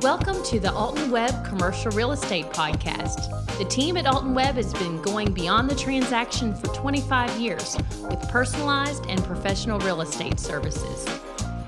[0.00, 3.58] Welcome to the Alton Webb Commercial Real Estate Podcast.
[3.58, 8.20] The team at Alton Webb has been going beyond the transaction for 25 years with
[8.28, 11.04] personalized and professional real estate services.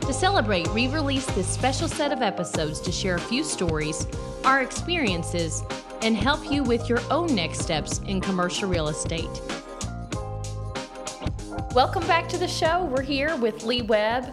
[0.02, 4.06] To celebrate, we released this special set of episodes to share a few stories,
[4.44, 5.64] our experiences,
[6.02, 9.28] and help you with your own next steps in commercial real estate.
[11.74, 12.84] Welcome back to the show.
[12.84, 14.32] We're here with Lee Webb.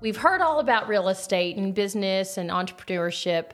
[0.00, 3.52] We've heard all about real estate and business and entrepreneurship.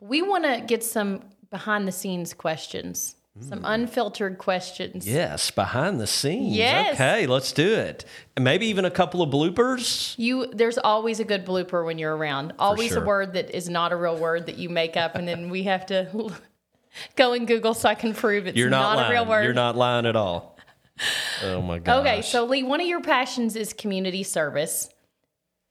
[0.00, 3.64] We want to get some behind the scenes questions, some mm.
[3.74, 5.06] unfiltered questions.
[5.06, 6.56] Yes, behind the scenes.
[6.56, 6.94] Yes.
[6.94, 8.04] Okay, let's do it.
[8.36, 10.14] And maybe even a couple of bloopers.
[10.16, 12.54] You there's always a good blooper when you're around.
[12.58, 13.02] Always sure.
[13.02, 15.64] a word that is not a real word that you make up and then we
[15.64, 16.32] have to
[17.16, 19.10] go and Google so I can prove it's You're not, lying.
[19.10, 19.44] a real word.
[19.44, 20.56] You're not lying at all.
[21.44, 21.98] Oh my gosh.
[21.98, 24.88] Okay, so Lee, one of your passions is community service.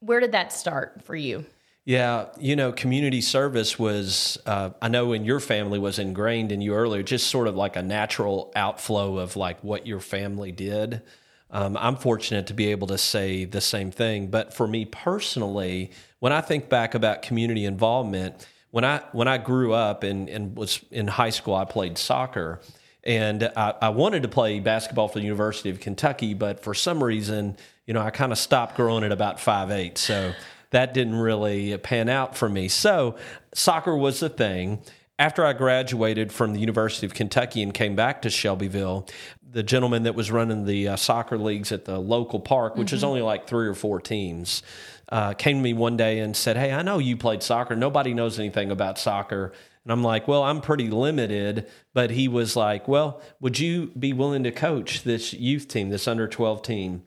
[0.06, 1.44] Where did that start for you?
[1.84, 6.60] Yeah, you know, community service was, uh, I know in your family was ingrained in
[6.60, 11.02] you earlier, just sort of like a natural outflow of like what your family did.
[11.50, 14.28] Um, I'm fortunate to be able to say the same thing.
[14.28, 19.38] But for me personally, when I think back about community involvement, when I when I
[19.38, 22.60] grew up and, and was in high school, I played soccer.
[23.06, 27.02] And I, I wanted to play basketball for the University of Kentucky, but for some
[27.02, 29.96] reason, you know, I kind of stopped growing at about five eight.
[29.96, 30.34] So
[30.70, 32.66] that didn't really pan out for me.
[32.68, 33.16] So
[33.54, 34.80] soccer was the thing.
[35.18, 39.06] After I graduated from the University of Kentucky and came back to Shelbyville,
[39.50, 43.02] the gentleman that was running the uh, soccer leagues at the local park, which is
[43.02, 44.62] only like three or four teams,
[45.08, 47.74] uh, came to me one day and said, Hey, I know you played soccer.
[47.74, 49.52] Nobody knows anything about soccer.
[49.86, 51.70] And I'm like, Well, I'm pretty limited.
[51.94, 56.08] But he was like, Well, would you be willing to coach this youth team, this
[56.08, 57.04] under 12 team?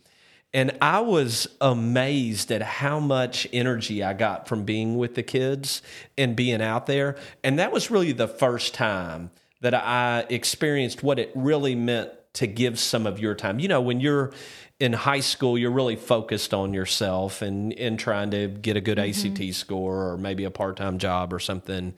[0.54, 5.82] And I was amazed at how much energy I got from being with the kids
[6.18, 7.18] and being out there.
[7.44, 9.30] And that was really the first time
[9.60, 13.60] that I experienced what it really meant to give some of your time.
[13.60, 14.32] You know, when you're
[14.80, 18.98] in high school, you're really focused on yourself and, and trying to get a good
[18.98, 19.52] ACT mm-hmm.
[19.52, 21.94] score or maybe a part time job or something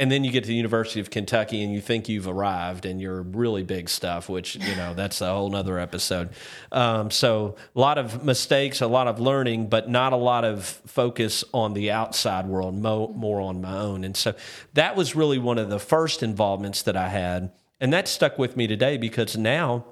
[0.00, 3.02] and then you get to the University of Kentucky and you think you've arrived and
[3.02, 6.30] you're really big stuff, which you know that's a whole nother episode.
[6.72, 10.64] Um, so a lot of mistakes, a lot of learning, but not a lot of
[10.64, 14.02] focus on the outside world, mo- more on my own.
[14.02, 14.34] And so
[14.72, 18.56] that was really one of the first involvements that I had, and that stuck with
[18.56, 19.84] me today because now.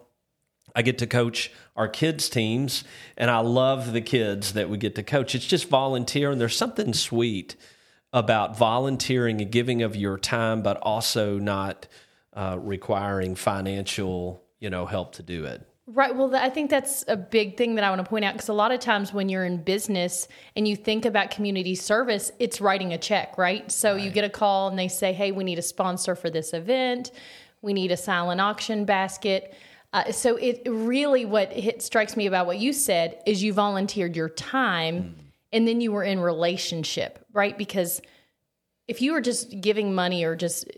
[0.76, 2.84] I get to coach our kids' teams,
[3.16, 5.34] and I love the kids that we get to coach.
[5.34, 7.56] It's just volunteer, and there's something sweet
[8.12, 11.86] about volunteering and giving of your time, but also not
[12.32, 15.66] uh, requiring financial, you know, help to do it.
[15.90, 16.14] Right.
[16.14, 18.54] Well, I think that's a big thing that I want to point out because a
[18.54, 22.92] lot of times when you're in business and you think about community service, it's writing
[22.92, 23.72] a check, right?
[23.72, 26.52] So you get a call and they say, hey, we need a sponsor for this
[26.52, 27.10] event,
[27.62, 29.54] we need a silent auction basket.
[29.94, 34.14] Uh, so it really what hit, strikes me about what you said is you volunteered
[34.14, 35.16] your time
[35.52, 37.56] and then you were in relationship, right?
[37.56, 38.02] Because
[38.88, 40.68] if you are just giving money or just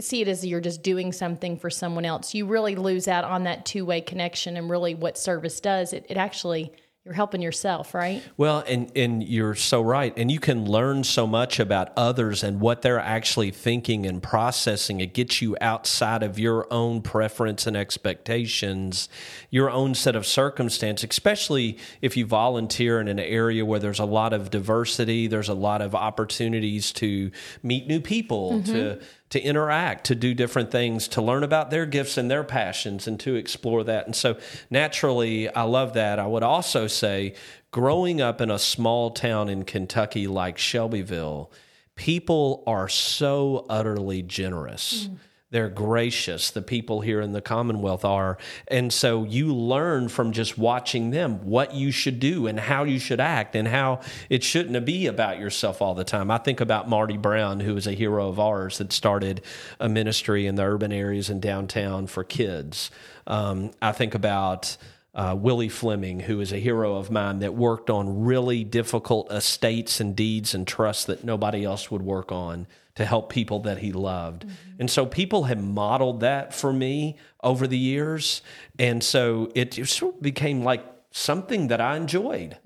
[0.00, 3.44] see it as you're just doing something for someone else, you really lose out on
[3.44, 5.94] that two way connection and really what service does.
[5.94, 6.72] It, it actually,
[7.04, 8.22] you're helping yourself, right?
[8.36, 12.60] Well, and and you're so right, and you can learn so much about others and
[12.60, 15.00] what they're actually thinking and processing.
[15.00, 19.08] It gets you outside of your own preference and expectations,
[19.48, 21.02] your own set of circumstance.
[21.02, 25.54] Especially if you volunteer in an area where there's a lot of diversity, there's a
[25.54, 27.30] lot of opportunities to
[27.62, 29.04] meet new people, to mm-hmm.
[29.30, 33.18] To interact, to do different things, to learn about their gifts and their passions, and
[33.20, 34.06] to explore that.
[34.06, 34.36] And so,
[34.70, 36.18] naturally, I love that.
[36.18, 37.34] I would also say,
[37.70, 41.50] growing up in a small town in Kentucky like Shelbyville,
[41.94, 45.06] people are so utterly generous.
[45.06, 45.16] Mm.
[45.52, 46.52] They're gracious.
[46.52, 48.38] The people here in the Commonwealth are.
[48.68, 53.00] And so you learn from just watching them what you should do and how you
[53.00, 56.30] should act and how it shouldn't be about yourself all the time.
[56.30, 59.42] I think about Marty Brown, who is a hero of ours that started
[59.80, 62.92] a ministry in the urban areas in downtown for kids.
[63.26, 64.76] Um, I think about
[65.16, 69.98] uh, Willie Fleming, who is a hero of mine that worked on really difficult estates
[69.98, 72.68] and deeds and trusts that nobody else would work on
[73.00, 74.44] to help people that he loved.
[74.78, 78.42] And so people have modeled that for me over the years.
[78.78, 82.58] And so it sort of became like something that I enjoyed.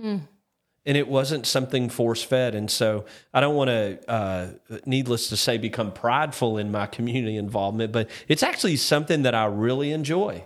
[0.87, 2.57] And it wasn't something force fed.
[2.57, 4.49] And so I don't want to, uh,
[4.85, 9.45] needless to say, become prideful in my community involvement, but it's actually something that I
[9.45, 10.43] really enjoy.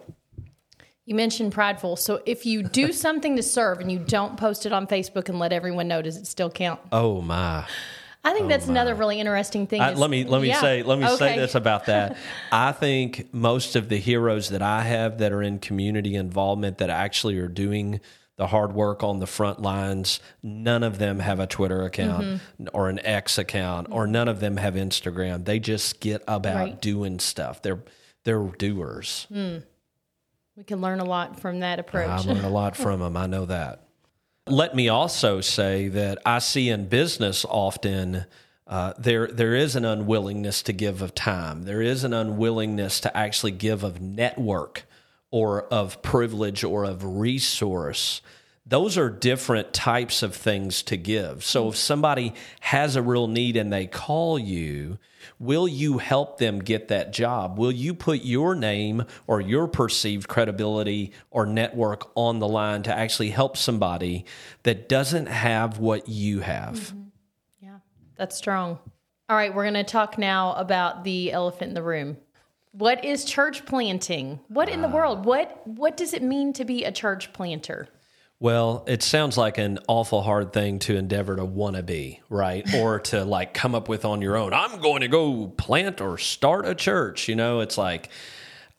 [1.06, 1.96] You mentioned prideful.
[1.96, 5.38] So if you do something to serve and you don't post it on Facebook and
[5.38, 6.78] let everyone know, does it still count?
[6.92, 7.64] Oh my.
[8.24, 9.80] I think that's another really interesting thing.
[9.80, 10.60] I, is- let me let me Yeah.
[10.60, 12.16] say let me say this about that.
[12.52, 16.90] I think most of the heroes that I have that are in community involvement that
[16.90, 18.00] actually are doing
[18.36, 22.66] the hard work on the front lines, none of them have a Twitter account Mm-hmm.
[22.72, 25.44] or an X account, or none of them have Instagram.
[25.44, 26.80] They just get about Right.
[26.80, 27.62] doing stuff.
[27.62, 27.82] They're
[28.24, 29.26] they're doers.
[30.56, 32.08] We can learn a lot from that approach.
[32.08, 33.16] I learn a lot from them.
[33.16, 33.87] I know that.
[34.50, 38.24] Let me also say that I see in business often
[38.66, 41.64] uh, there there is an unwillingness to give of time.
[41.64, 44.84] There is an unwillingness to actually give of network
[45.30, 48.20] or of privilege or of resource.
[48.68, 51.42] Those are different types of things to give.
[51.42, 54.98] So if somebody has a real need and they call you,
[55.38, 57.58] will you help them get that job?
[57.58, 62.94] Will you put your name or your perceived credibility or network on the line to
[62.94, 64.26] actually help somebody
[64.64, 66.74] that doesn't have what you have?
[66.74, 67.02] Mm-hmm.
[67.60, 67.78] yeah,
[68.16, 68.78] that's strong.
[69.30, 72.18] All right, we're going to talk now about the elephant in the room.
[72.72, 74.40] What is church planting?
[74.48, 74.94] What in the ah.
[74.94, 75.24] world?
[75.24, 77.88] What what does it mean to be a church planter?
[78.40, 82.64] Well, it sounds like an awful hard thing to endeavor to want to be, right?
[82.76, 84.52] or to like come up with on your own.
[84.52, 87.28] I'm going to go plant or start a church.
[87.28, 88.10] You know, it's like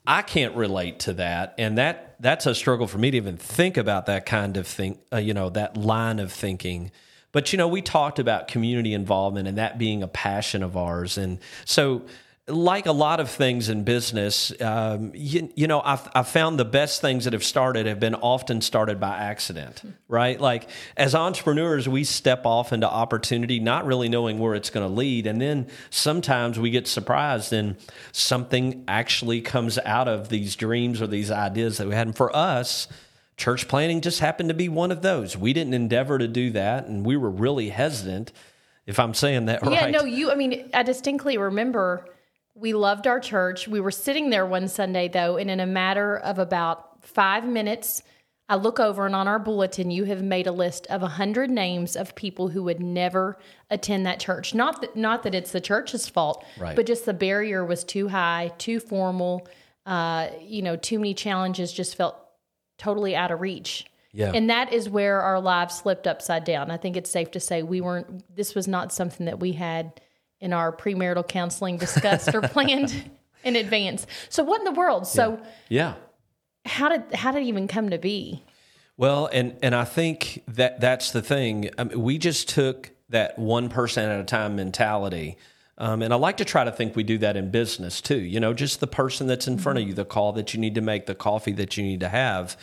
[0.07, 3.75] I can't relate to that, and that that's a struggle for me to even think
[3.77, 4.97] about that kind of thing.
[5.11, 6.91] Uh, you know, that line of thinking.
[7.31, 11.17] But you know, we talked about community involvement and that being a passion of ours,
[11.17, 12.03] and so
[12.49, 16.65] like a lot of things in business, um, you, you know, I've, I've found the
[16.65, 20.39] best things that have started have been often started by accident, right?
[20.39, 24.93] Like as entrepreneurs, we step off into opportunity, not really knowing where it's going to
[24.93, 25.27] lead.
[25.27, 27.77] And then sometimes we get surprised and
[28.11, 32.07] something actually comes out of these dreams or these ideas that we had.
[32.07, 32.87] And for us,
[33.37, 35.37] church planting just happened to be one of those.
[35.37, 38.31] We didn't endeavor to do that, and we were really hesitant.
[38.85, 40.31] If I'm saying that Yeah, right, no, you.
[40.31, 42.05] I mean, I distinctly remember
[42.55, 43.67] we loved our church.
[43.67, 48.03] We were sitting there one Sunday though, and in a matter of about five minutes,
[48.51, 51.51] I look over and on our bulletin, you have made a list of a hundred
[51.51, 53.37] names of people who would never
[53.69, 54.55] attend that church.
[54.55, 56.75] Not that, not that it's the church's fault, Right.
[56.75, 59.47] but just the barrier was too high, too formal.
[59.85, 62.15] Uh, you know, too many challenges just felt
[62.79, 63.85] totally out of reach.
[64.13, 64.31] Yeah.
[64.33, 66.71] And that is where our lives slipped upside down.
[66.71, 70.01] I think it's safe to say we weren't, this was not something that we had
[70.39, 73.09] in our premarital counseling discussed or planned
[73.43, 74.07] in advance.
[74.29, 75.07] So what in the world?
[75.07, 75.95] So yeah.
[76.65, 78.43] how did, how did it even come to be?
[78.99, 81.69] Well, and and I think that that's the thing.
[81.77, 85.37] I mean, we just took that one person at a time mentality.
[85.77, 88.19] Um, and I like to try to think we do that in business too.
[88.19, 90.75] You know, just the person that's in front of you, the call that you need
[90.75, 92.57] to make, the coffee that you need to have.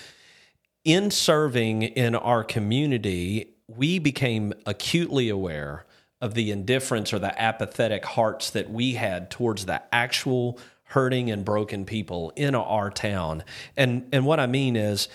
[0.84, 5.85] In serving in our community, we became acutely aware
[6.20, 11.44] of the indifference or the apathetic hearts that we had towards the actual hurting and
[11.44, 13.44] broken people in our town.
[13.76, 15.08] And and what I mean is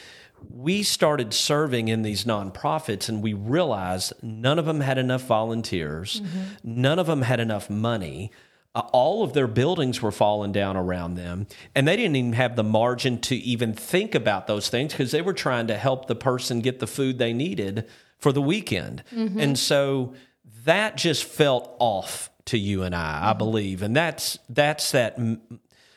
[0.49, 6.21] we started serving in these nonprofits and we realized none of them had enough volunteers,
[6.63, 8.31] none of them had enough money.
[8.73, 11.45] Uh, all of their buildings were falling down around them,
[11.75, 15.21] and they didn't even have the margin to even think about those things because they
[15.21, 17.85] were trying to help the person get the food they needed
[18.17, 19.03] for the weekend.
[19.11, 20.13] And so
[20.65, 23.37] that just felt off to you and I, I mm-hmm.
[23.37, 25.17] believe, and that's that's that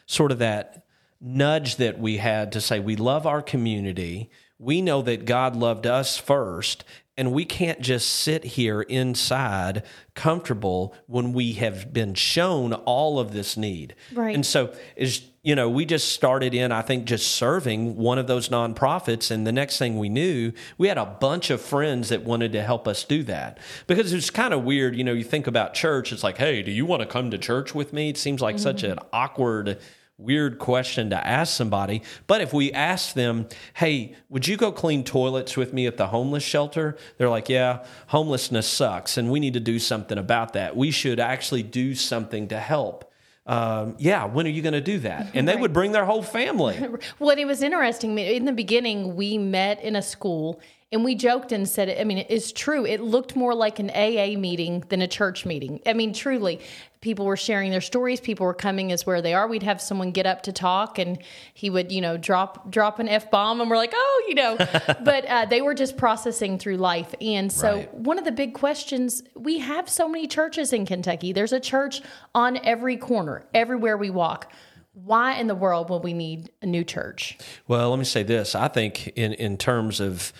[0.06, 0.84] sort of that
[1.20, 4.30] nudge that we had to say we love our community.
[4.58, 6.84] We know that God loved us first,
[7.16, 9.82] and we can't just sit here inside
[10.14, 13.94] comfortable when we have been shown all of this need.
[14.12, 14.34] Right.
[14.34, 18.26] And so is you know, we just started in I think just serving one of
[18.26, 22.24] those nonprofits and the next thing we knew, we had a bunch of friends that
[22.24, 23.58] wanted to help us do that.
[23.86, 26.72] Because it's kind of weird, you know, you think about church, it's like, "Hey, do
[26.72, 29.08] you want to come to church with me?" It seems like such an mm-hmm.
[29.12, 29.78] awkward
[30.16, 32.00] weird question to ask somebody.
[32.26, 36.06] But if we ask them, hey, would you go clean toilets with me at the
[36.06, 36.96] homeless shelter?
[37.18, 40.76] They're like, yeah, homelessness sucks and we need to do something about that.
[40.76, 43.10] We should actually do something to help.
[43.46, 45.28] Um, yeah, when are you going to do that?
[45.34, 46.78] And they would bring their whole family.
[47.18, 48.18] Well, it was interesting.
[48.18, 50.60] In the beginning, we met in a school
[50.90, 52.86] and we joked and said, I mean, it's true.
[52.86, 55.80] It looked more like an AA meeting than a church meeting.
[55.86, 56.60] I mean, truly,
[57.04, 58.18] people were sharing their stories.
[58.18, 59.46] People were coming as where they are.
[59.46, 61.18] We'd have someone get up to talk and
[61.52, 64.56] he would, you know, drop, drop an F bomb and we're like, oh, you know,
[65.04, 67.14] but uh, they were just processing through life.
[67.20, 67.94] And so Right.
[67.94, 71.34] one of the big questions, we have so many churches in Kentucky.
[71.34, 72.00] There's a church
[72.34, 74.50] on every corner, everywhere we walk
[74.94, 77.36] why in the world will we need a new church?
[77.66, 78.54] Well, let me say this.
[78.54, 80.32] I think in, in terms of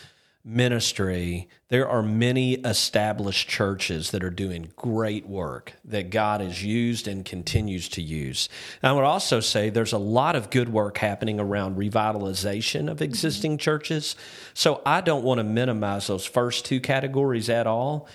[0.44, 7.08] ministry, there are many established churches that are doing great work that God has used
[7.08, 8.50] and continues to use.
[8.82, 13.00] And I would also say there's a lot of good work happening around revitalization of
[13.00, 14.16] existing churches.
[14.52, 18.06] So I don't want to minimize those first two categories at all.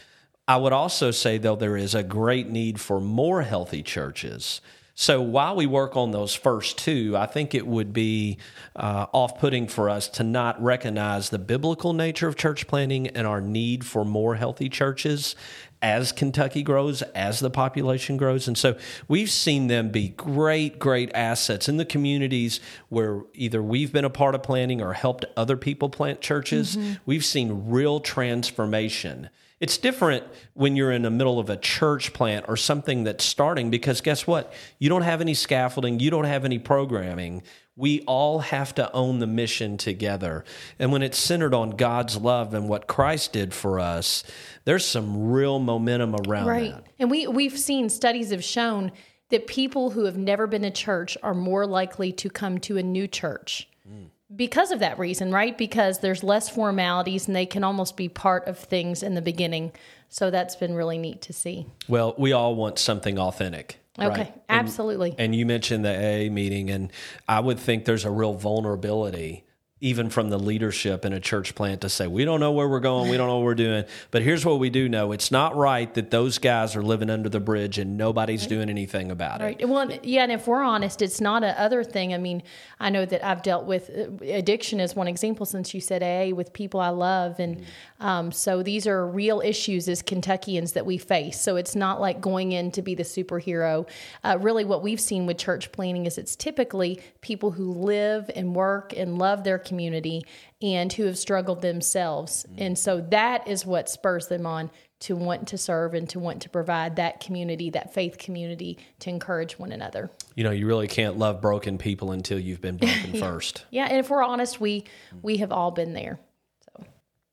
[0.48, 4.62] I would also say, though, there is a great need for more healthy churches.
[5.00, 8.38] So while we work on those first two, I think it would be
[8.76, 13.26] uh, off putting for us to not recognize the biblical nature of church planting and
[13.26, 15.38] our need for more healthy churches
[15.82, 18.46] as Kentucky grows, as the population grows.
[18.46, 18.78] And so
[19.08, 24.10] we've seen them be great, great assets in the communities where either we've been a
[24.10, 26.76] part of planting or helped other people plant churches.
[26.76, 26.94] Mm-hmm.
[27.06, 29.30] We've seen real transformation
[29.60, 30.24] it's different
[30.54, 34.26] when you're in the middle of a church plant or something that's starting because guess
[34.26, 34.54] what?
[34.78, 37.44] You don't have any scaffolding, you don't have any programming.
[37.76, 40.44] We all have to own the mission together.
[40.80, 44.26] And when it's centered on God's love and what Christ did for us,
[44.66, 46.72] there's some real momentum around right.
[46.72, 46.88] That.
[47.00, 48.92] And we we've seen studies have shown
[49.30, 52.84] that people who have never been to church are more likely to come to a
[52.84, 53.70] new church.
[53.90, 55.58] Mm because of that reason, right?
[55.58, 59.72] Because there's less formalities and they can almost be part of things in the beginning.
[60.10, 61.66] So that's been really neat to see.
[61.88, 63.80] Well, we all want something authentic.
[63.98, 64.42] Okay, right?
[64.48, 65.12] absolutely.
[65.12, 66.92] And, and you mentioned the AA meeting, and
[67.28, 69.44] I would think there's a real vulnerability
[69.82, 72.82] even from the leadership in a church plant to say, we don't know where we're
[72.82, 75.14] going, we don't know what we're doing, but here's what we do know.
[75.14, 78.50] It's not right that those guys are living under the bridge and nobody's right.
[78.50, 79.56] doing anything about right.
[79.60, 79.70] it.
[79.70, 82.14] Well, yeah, and if we're honest, it's not a other thing.
[82.14, 82.44] I mean,
[82.80, 86.36] I know that I've dealt with uh, addiction as one example since you said AA
[86.36, 87.40] with people I love.
[87.40, 87.64] And
[88.00, 91.40] um, so these are real issues as Kentuckians that we face.
[91.40, 93.88] So it's not like going in to be the superhero.
[94.24, 98.56] Uh, really, what we've seen with church planting is it's typically people who live and
[98.56, 100.24] work and love their community
[100.62, 102.46] and who have struggled themselves.
[102.50, 102.64] Mm-hmm.
[102.64, 104.72] And so that is what spurs them on
[105.02, 109.10] to want to serve and to want to provide that community, that faith community to
[109.10, 110.10] encourage one another.
[110.36, 113.66] You know, you really can't love broken people until you've been broken first.
[113.72, 114.86] Yeah, and if we're honest, we
[115.22, 116.20] we have all been there.
[116.66, 116.86] So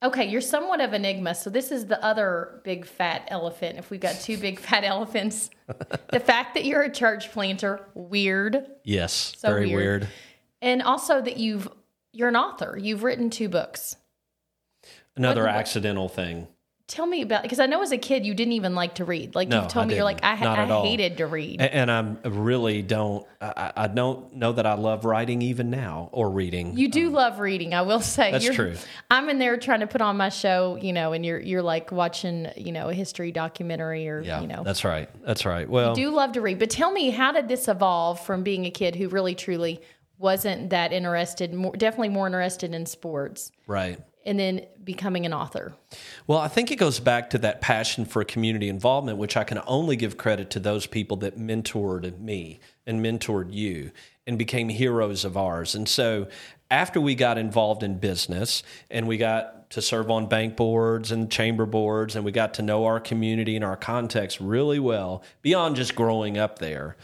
[0.02, 1.34] Okay, you're somewhat of enigma.
[1.34, 3.78] So this is the other big fat elephant.
[3.78, 5.50] If we've got two big fat elephants,
[6.12, 8.64] the fact that you're a church planter, weird.
[8.84, 10.02] Yes, so very weird.
[10.02, 10.08] weird.
[10.62, 11.68] And also that you've
[12.16, 12.78] you're an author.
[12.80, 13.96] You've written two books.
[15.16, 16.48] Another what, accidental thing.
[16.88, 19.34] Tell me about because I know as a kid you didn't even like to read.
[19.34, 19.96] Like no, you told I me, didn't.
[19.96, 23.26] you're like I, I hated to read, and, and I really don't.
[23.40, 26.78] I, I, don't know that I love writing even now or reading.
[26.78, 28.30] You do um, love reading, I will say.
[28.30, 28.74] That's you're, true.
[29.10, 31.90] I'm in there trying to put on my show, you know, and you're you're like
[31.90, 34.62] watching, you know, a history documentary or yeah, you know.
[34.62, 35.10] That's right.
[35.24, 35.68] That's right.
[35.68, 38.64] Well, you do love to read, but tell me, how did this evolve from being
[38.64, 39.80] a kid who really truly
[40.18, 43.52] wasn't that interested, more, definitely more interested in sports.
[43.66, 44.00] Right.
[44.24, 45.72] And then becoming an author.
[46.26, 49.60] Well, I think it goes back to that passion for community involvement, which I can
[49.66, 53.92] only give credit to those people that mentored me and mentored you
[54.26, 55.76] and became heroes of ours.
[55.76, 56.26] And so
[56.70, 61.30] after we got involved in business and we got to serve on bank boards and
[61.30, 65.76] chamber boards and we got to know our community and our context really well beyond
[65.76, 66.96] just growing up there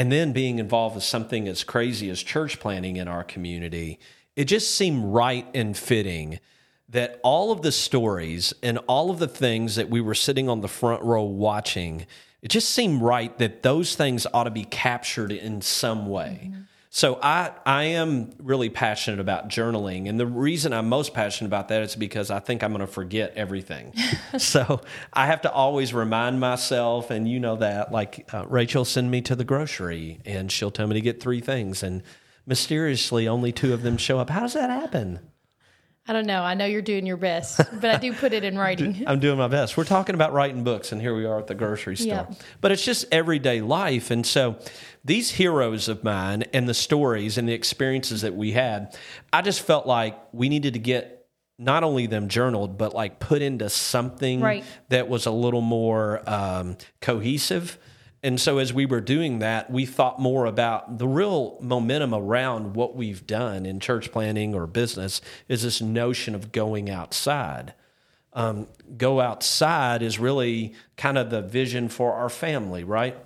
[0.00, 3.98] and then being involved with something as crazy as church planting in our community,
[4.34, 6.40] it just seemed right and fitting
[6.88, 10.62] that all of the stories and all of the things that we were sitting on
[10.62, 12.06] the front row watching,
[12.40, 16.44] it just seemed right that those things ought to be captured in some way.
[16.44, 16.60] Mm-hmm.
[16.92, 21.68] So I I am really passionate about journaling, and the reason I'm most passionate about
[21.68, 23.94] that is because I think I'm going to forget everything.
[24.38, 24.80] so
[25.12, 27.92] I have to always remind myself, and you know that.
[27.92, 31.40] Like uh, Rachel send me to the grocery, and she'll tell me to get three
[31.40, 32.02] things, and
[32.44, 34.28] mysteriously only two of them show up.
[34.28, 35.20] How does that happen?
[36.10, 36.42] I don't know.
[36.42, 39.04] I know you're doing your best, but I do put it in writing.
[39.06, 39.76] I'm doing my best.
[39.76, 42.26] We're talking about writing books, and here we are at the grocery store.
[42.28, 42.34] Yep.
[42.60, 44.10] But it's just everyday life.
[44.10, 44.58] And so
[45.04, 48.98] these heroes of mine and the stories and the experiences that we had,
[49.32, 51.28] I just felt like we needed to get
[51.60, 54.64] not only them journaled, but like put into something right.
[54.88, 57.78] that was a little more um, cohesive
[58.22, 62.74] and so as we were doing that, we thought more about the real momentum around
[62.74, 67.72] what we've done in church planting or business is this notion of going outside.
[68.34, 73.16] Um, go outside is really kind of the vision for our family, right?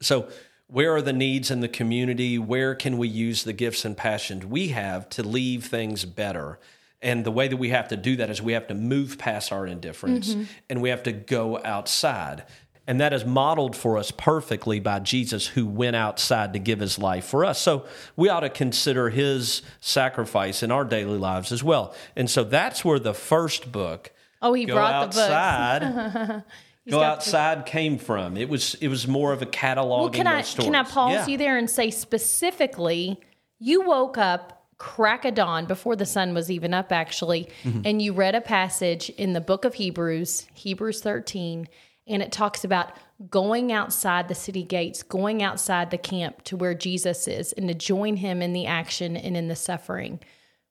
[0.00, 0.28] So,
[0.68, 2.38] where are the needs in the community?
[2.38, 6.58] Where can we use the gifts and passions we have to leave things better?
[7.00, 9.52] And the way that we have to do that is we have to move past
[9.52, 10.44] our indifference mm-hmm.
[10.68, 12.44] and we have to go outside.
[12.88, 16.98] And that is modeled for us perfectly by Jesus, who went outside to give his
[16.98, 17.60] life for us.
[17.60, 21.94] So we ought to consider his sacrifice in our daily lives as well.
[22.14, 25.18] And so that's where the first book, Oh, he brought the books.
[25.30, 26.42] Outside,
[26.88, 28.36] Go the- Outside, came from.
[28.36, 30.66] It was it was more of a cataloging Well, can I stories.
[30.66, 31.26] can I pause Yeah.
[31.26, 33.18] you there and say specifically,
[33.58, 37.80] you woke up crack of dawn before the sun was even up, actually, Mm-hmm.
[37.84, 41.66] and you read a passage in the book of Hebrews, Hebrews thirteen,
[42.06, 42.92] and it talks about
[43.30, 47.74] going outside the city gates, going outside the camp to where Jesus is, and to
[47.74, 50.20] join him in the action and in the suffering.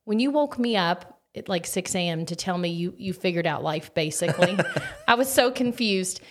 [0.05, 2.25] When you woke me up at like 6 a.m.
[2.27, 4.57] to tell me you you figured out life, basically,
[5.07, 6.21] I was so confused.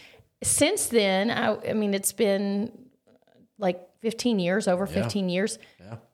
[0.42, 2.72] Since then, I, I mean, it's been
[3.58, 5.58] like 15 years, over 15 years.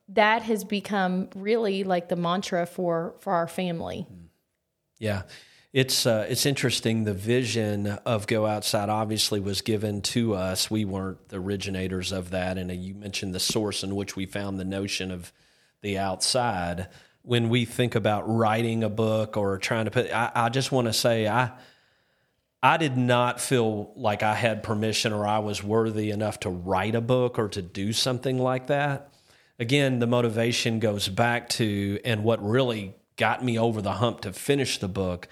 [0.09, 4.07] That has become really like the mantra for for our family.
[4.99, 5.23] Yeah.
[5.73, 7.05] It's uh, it's interesting.
[7.05, 10.69] The vision of go outside obviously was given to us.
[10.69, 14.25] We weren't the originators of that, and uh, you mentioned the source in which we
[14.25, 15.31] found the notion of
[15.81, 16.89] the outside.
[17.21, 20.87] When we think about writing a book or trying to put, I, I just want
[20.87, 21.51] to say I
[22.61, 26.95] I did not feel like I had permission or I was worthy enough to write
[26.95, 29.13] a book or to do something like that.
[29.57, 34.33] Again, the motivation goes back to, and what really got me over the hump to
[34.33, 35.29] finish the book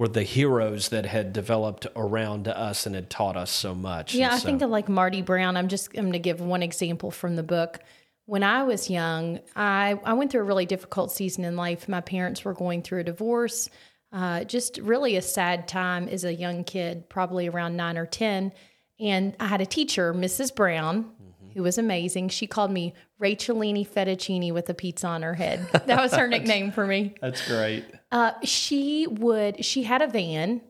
[0.00, 4.14] were the heroes that had developed around us and had taught us so much.
[4.14, 5.58] Yeah, And I think of like Marty Brown.
[5.58, 7.80] I'm just I'm going to give one example from the book.
[8.24, 11.86] When I was young, I I went through a really difficult season in life.
[11.86, 13.68] My parents were going through a divorce.
[14.10, 18.54] Uh, just really a sad time as a young kid, probably around nine or ten.
[18.98, 20.54] And I had a teacher, Mrs.
[20.54, 21.10] Brown,
[21.52, 22.30] who was amazing.
[22.30, 25.68] She called me Rachelini Fettuccine with a pizza on her head.
[25.72, 27.16] That was her nickname for me.
[27.20, 27.84] That's great.
[28.12, 30.60] Uh, she would she had a van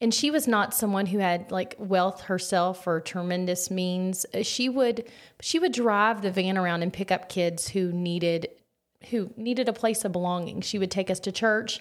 [0.00, 4.24] and she was not someone who had like wealth herself or tremendous means.
[4.32, 5.08] Uh, she would
[5.40, 8.48] she would drive the van around and pick up kids who needed
[9.10, 10.60] who needed a place of belonging.
[10.60, 11.80] She would take us to church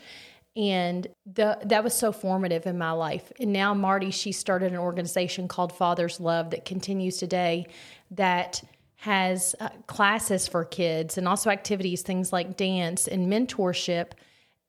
[0.56, 3.32] and the that was so formative in my life.
[3.40, 7.68] And now marty she started an organization called father's love that continues today
[8.12, 8.64] that
[8.96, 14.14] has uh, classes for kids and also activities things like dance and mentorship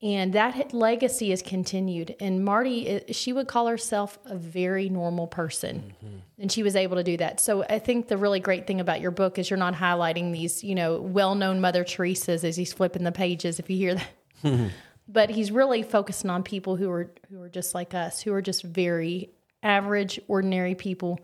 [0.01, 2.15] and that legacy is continued.
[2.21, 5.95] And marty she would call herself a very normal person.
[6.05, 6.17] Mm-hmm.
[6.39, 7.41] And she was able to do that.
[7.41, 10.63] So i think the really great thing about your book is you're not highlighting these
[10.63, 14.71] you know well-known mother teresa's as he's flipping the pages if you hear that.
[15.11, 18.43] But he's really focusing on people who are who are just like us who are
[18.43, 19.31] just very
[19.63, 21.19] average ordinary people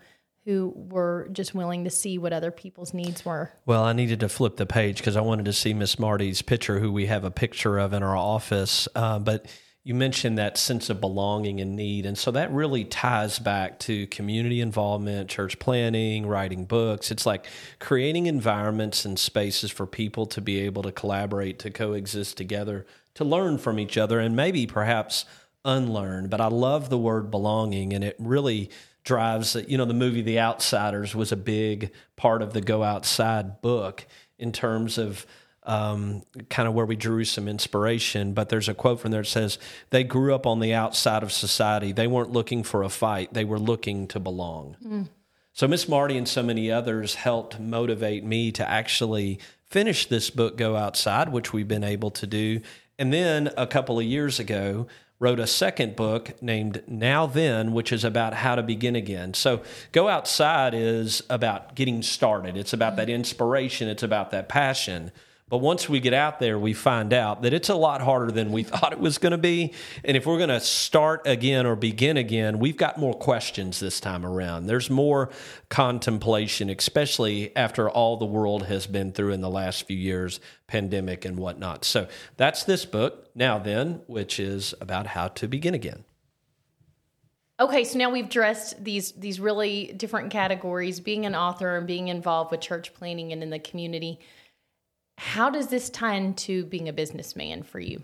[0.45, 4.29] who were just willing to see what other people's needs were Well, I needed to
[4.29, 7.31] flip the page because I wanted to see Miss Marty's picture, who we have a
[7.31, 8.87] picture of in our office.
[8.95, 9.47] Uh, but
[9.85, 12.07] you mentioned that sense of belonging and need.
[12.07, 17.11] And so that really ties back to community involvement, church planting, writing books.
[17.11, 17.47] It's like
[17.81, 23.25] creating environments and spaces for people to be able to collaborate, to coexist together, to
[23.25, 25.27] learn from each other, and maybe perhaps
[25.67, 26.29] unlearn.
[26.29, 28.71] But I love the word belonging, and it really
[29.05, 33.61] drives you know the movie the outsiders was a big part of the go outside
[33.61, 34.07] book
[34.39, 35.27] in terms of
[35.65, 38.35] um, kind of where we drew some inspiration.
[38.35, 39.59] But there's a quote from there that says
[39.91, 41.93] they grew up on the outside of society.
[41.93, 43.33] They weren't looking for a fight.
[43.33, 44.77] They were looking to belong.
[45.53, 50.57] So Miss Marty and so many others helped motivate me to actually finish this book,
[50.57, 52.61] Go Outside, which we've been able to do.
[52.99, 54.87] And then a couple of years ago,
[55.25, 59.33] wrote a second book named Now Then, which is about how to begin again.
[59.33, 62.59] So Go Outside is about getting started.
[62.59, 63.89] It's about that inspiration.
[63.89, 65.13] It's about that passion.
[65.51, 68.51] But once we get out there, we find out that it's a lot harder than
[68.51, 69.75] we thought it was going to be.
[70.03, 74.01] And if we're going to start again or begin again, we've got more questions this
[74.01, 74.67] time around.
[74.67, 75.31] There's more
[75.69, 81.27] contemplation, especially after all the world has been through in the last few years, pandemic
[81.27, 81.85] and whatnot.
[81.85, 86.05] So that's this book, Now Then, which is about how to begin again.
[87.61, 92.09] Okay, so now we've dressed these these really different categories, being an author and being
[92.09, 94.19] involved with church planting and in the community.
[95.17, 98.03] How does this tie into being a businessman for you?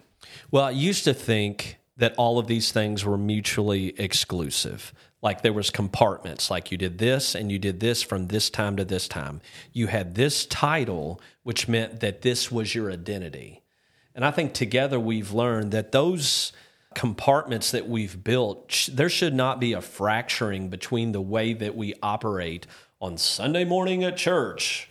[0.50, 4.92] Well, I used to think that all of these things were mutually exclusive.
[5.22, 8.76] Like there was compartments, like you did this and you did this from this time
[8.76, 9.42] to this time.
[9.72, 13.62] You had this title, which meant that this was your identity.
[14.14, 16.52] And I think together we've learned that those
[16.94, 21.94] compartments that we've built, there should not be a fracturing between the way that we
[22.02, 22.66] operate
[23.00, 24.89] on Sunday morning at church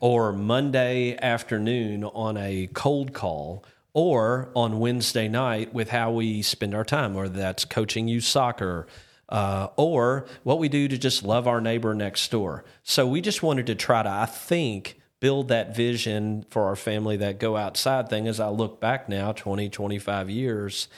[0.00, 6.74] or Monday afternoon on a cold call or on Wednesday night with how we spend
[6.74, 8.86] our time, or that's coaching you soccer,
[9.28, 12.64] uh, or what we do to just love our neighbor next door.
[12.82, 17.16] So we just wanted to try to, I think, build that vision for our family
[17.18, 20.88] that go outside thing as I look back now 20 25 years.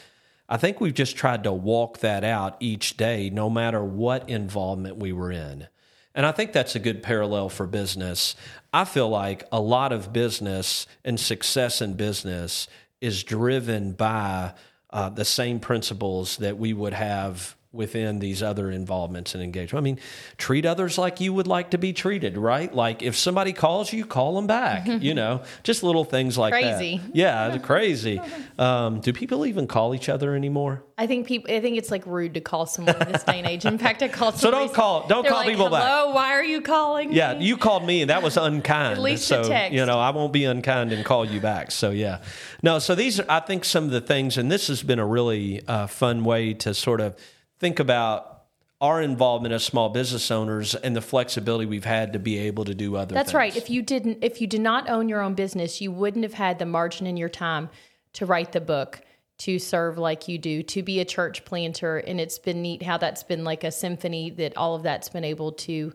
[0.49, 4.97] I think we've just tried to walk that out each day no matter what involvement
[4.97, 5.67] we were in
[6.15, 8.37] and I think that's a good parallel for business.
[8.73, 12.69] I feel like a lot of business and success in business
[13.01, 14.53] is driven by
[14.91, 19.83] uh, the same principles that we would have within these other involvements and engagement.
[19.83, 19.99] I mean,
[20.37, 22.73] treat others like you would like to be treated, right?
[22.73, 24.87] Like if somebody calls you, call them back.
[25.03, 26.99] you know, just little things like crazy.
[26.99, 27.17] that.
[27.17, 28.21] Yeah, crazy.
[28.59, 30.83] Um, do people even call each other anymore?
[30.99, 31.53] I think people.
[31.53, 33.65] I think it's like rude to call someone in this day and age.
[33.65, 34.37] In fact, I called.
[34.37, 35.07] So don't call.
[35.09, 35.89] Don't call like, people Hello, back.
[35.89, 37.11] Hello, why are you calling?
[37.11, 37.17] Me?
[37.17, 38.93] Yeah, you called me, and that was unkind.
[38.99, 39.73] At least so a text.
[39.73, 41.71] you know, I won't be unkind and call you back.
[41.71, 42.21] So yeah,
[42.63, 42.79] no.
[42.79, 45.67] So these, are, I think, some of the things, and this has been a really
[45.67, 47.17] uh, fun way to sort of
[47.63, 48.43] think about
[48.81, 52.75] our involvement as small business owners and the flexibility we've had to be able to
[52.75, 53.15] do other things.
[53.15, 53.35] That's things.
[53.37, 53.57] right.
[53.57, 56.59] If you didn't if you did not own your own business, you wouldn't have had
[56.59, 57.71] the margin in your time
[58.15, 59.01] to write the book,
[59.39, 61.99] to serve like you do, to be a church planter.
[61.99, 65.25] And it's been neat how that's been like a symphony that all of that's been
[65.25, 65.93] able to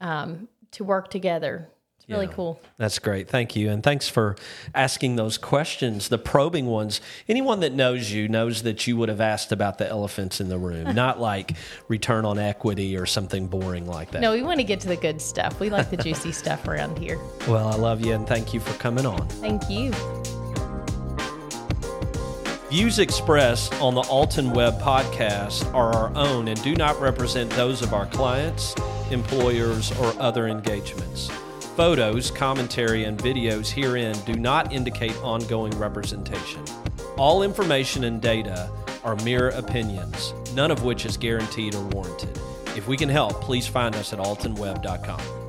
[0.00, 1.70] um, to work together.
[2.06, 2.32] It's really Yeah.
[2.32, 2.60] cool.
[2.76, 3.28] That's great.
[3.30, 3.70] Thank you.
[3.70, 4.36] And thanks for
[4.74, 7.00] asking those questions, the probing ones.
[7.30, 10.58] Anyone that knows you knows that you would have asked about the elephants in the
[10.58, 11.52] room, not like
[11.88, 14.20] return on equity or something boring like that.
[14.20, 15.58] No, we want to get to the good stuff.
[15.60, 17.18] We like the juicy stuff around here.
[17.48, 19.26] Well, I love you and thank you for coming on.
[19.28, 19.90] Thank you.
[22.70, 27.82] Views expressed on the Alton Webb podcast are our own and do not represent those
[27.82, 28.74] of our clients,
[29.10, 31.30] employers, or other engagements.
[31.76, 36.62] Photos, commentary, and videos herein do not indicate ongoing representation.
[37.16, 38.70] All information and data
[39.02, 42.38] are mere opinions, none of which is guaranteed or warranted.
[42.76, 45.43] If we can help, please find us at altonwebb.com.